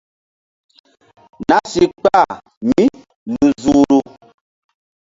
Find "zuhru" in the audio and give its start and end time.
3.61-3.99